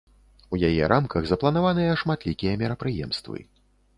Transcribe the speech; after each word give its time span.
У 0.55 0.59
яе 0.69 0.87
рамках 0.93 1.27
запланаваныя 1.33 1.93
шматлікія 2.03 2.53
мерапрыемствы. 2.61 3.37